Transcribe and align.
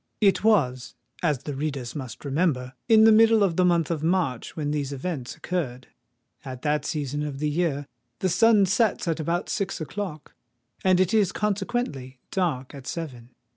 It 0.19 0.43
was, 0.43 0.95
as 1.21 1.43
the 1.43 1.53
readers 1.53 1.95
must 1.95 2.25
remember, 2.25 2.73
in 2.89 3.03
the 3.03 3.11
middle 3.11 3.43
of 3.43 3.55
the 3.55 3.63
month 3.63 3.91
of 3.91 4.01
March 4.03 4.55
when 4.55 4.71
these 4.71 4.91
events 4.91 5.35
occurred. 5.35 5.89
At 6.43 6.63
that 6.63 6.85
season 6.85 7.21
of 7.21 7.37
the 7.37 7.51
year 7.51 7.85
the 8.17 8.27
sun 8.27 8.65
sets 8.65 9.07
at 9.07 9.19
about 9.19 9.47
six 9.47 9.79
o'clock; 9.79 10.33
and 10.83 10.99
it 10.99 11.13
is 11.13 11.31
consequently 11.31 12.17
dark 12.31 12.73
at 12.73 12.87
seven. 12.87 13.35